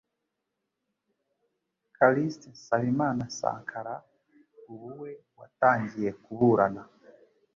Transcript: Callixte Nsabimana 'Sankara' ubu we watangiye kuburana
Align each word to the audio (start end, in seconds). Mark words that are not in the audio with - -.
Callixte 1.95 2.47
Nsabimana 2.53 3.23
'Sankara' 3.29 3.97
ubu 4.71 4.89
we 5.01 5.09
watangiye 5.39 6.09
kuburana 6.23 6.83